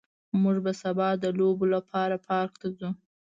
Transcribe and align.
موږ 0.41 0.57
به 0.65 0.71
سبا 0.81 1.07
د 1.23 1.25
لوبو 1.37 1.65
لپاره 1.75 2.15
پارک 2.27 2.53
ته 2.61 2.67
ځو 2.77 2.89